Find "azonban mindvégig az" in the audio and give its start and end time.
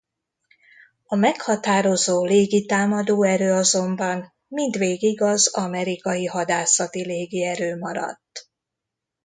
3.53-5.53